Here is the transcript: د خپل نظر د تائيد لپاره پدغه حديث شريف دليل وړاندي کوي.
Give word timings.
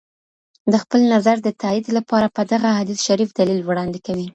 د 0.71 0.73
خپل 0.83 1.01
نظر 1.13 1.35
د 1.43 1.49
تائيد 1.61 1.85
لپاره 1.97 2.33
پدغه 2.37 2.69
حديث 2.79 2.99
شريف 3.07 3.29
دليل 3.39 3.59
وړاندي 3.63 3.99
کوي. 4.07 4.27